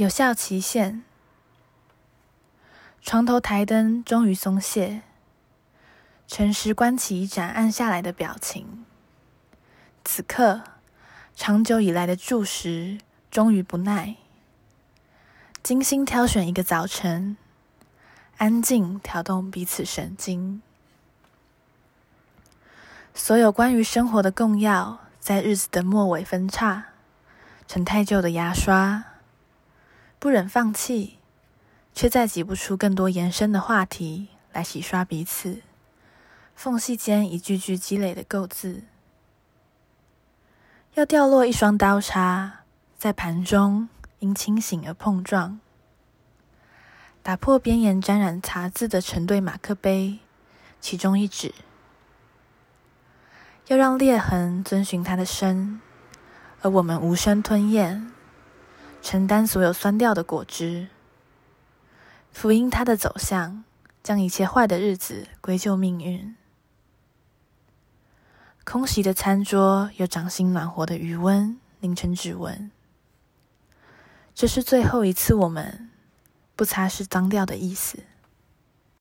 [0.00, 1.02] 有效期限。
[3.02, 5.02] 床头台灯终于松懈，
[6.26, 8.86] 诚实关起一盏暗下来的表情。
[10.02, 10.62] 此刻，
[11.36, 12.96] 长久以来的注视
[13.30, 14.16] 终于不耐，
[15.62, 17.36] 精心挑选一个早晨，
[18.38, 20.62] 安静挑动彼此神经。
[23.12, 26.86] 所有关于生活的供药，在日子的末尾分叉，
[27.68, 29.09] 成太旧的牙刷。
[30.20, 31.16] 不忍放弃，
[31.94, 35.62] 却再挤不出更多延伸的话题来洗刷彼此
[36.54, 38.82] 缝隙间一句句积累的垢渍。
[40.92, 42.60] 要掉落一双刀叉，
[42.98, 43.88] 在盘中
[44.18, 45.58] 因清醒而碰撞，
[47.22, 50.18] 打破边沿沾染茶渍的成对马克杯，
[50.82, 51.54] 其中一指。
[53.68, 55.80] 要让裂痕遵循它的身，
[56.60, 58.12] 而我们无声吞咽。
[59.10, 60.86] 承担所有酸掉的果汁，
[62.30, 63.64] 福音它的走向，
[64.04, 66.36] 将一切坏的日子归咎命运。
[68.62, 72.70] 空袭的餐桌有掌心暖和的余温凝成指纹。
[74.32, 75.90] 这是最后一次，我们
[76.54, 77.98] 不擦拭脏掉的意思。